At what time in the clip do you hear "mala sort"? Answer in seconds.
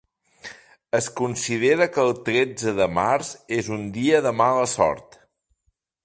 4.39-5.21